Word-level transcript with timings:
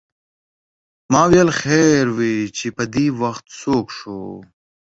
ما 1.11 1.21
ویل 1.31 1.49
خیر 1.59 2.05
وې 2.17 2.35
چې 2.57 2.67
پدې 2.77 3.05
وخت 3.21 3.45
څوک 3.61 3.85
شو. 3.97 4.21